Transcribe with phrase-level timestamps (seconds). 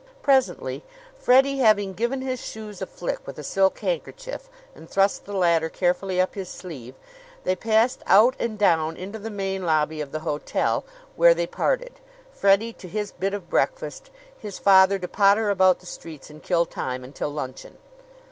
[0.23, 0.83] Presently,
[1.15, 5.69] Freddie having given his shoes a flick with a silk handkerchief and thrust the latter
[5.69, 6.95] carefully up his sleeve,
[7.43, 10.83] they passed out and down into the main lobby of the hotel,
[11.15, 11.99] where they parted
[12.31, 16.65] Freddie to his bit of breakfast; his father to potter about the streets and kill
[16.65, 17.77] time until luncheon.